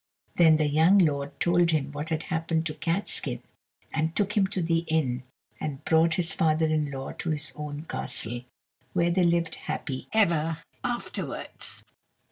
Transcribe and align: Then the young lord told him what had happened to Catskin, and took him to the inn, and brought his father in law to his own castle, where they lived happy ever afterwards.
Then 0.37 0.57
the 0.57 0.65
young 0.67 0.97
lord 0.97 1.39
told 1.39 1.69
him 1.69 1.91
what 1.91 2.09
had 2.09 2.23
happened 2.23 2.65
to 2.65 2.73
Catskin, 2.73 3.43
and 3.93 4.15
took 4.15 4.35
him 4.35 4.47
to 4.47 4.59
the 4.59 4.79
inn, 4.87 5.21
and 5.59 5.85
brought 5.85 6.15
his 6.15 6.33
father 6.33 6.65
in 6.65 6.89
law 6.89 7.11
to 7.11 7.29
his 7.29 7.53
own 7.55 7.85
castle, 7.85 8.41
where 8.93 9.11
they 9.11 9.21
lived 9.23 9.53
happy 9.69 10.07
ever 10.11 10.57
afterwards. 10.83 11.83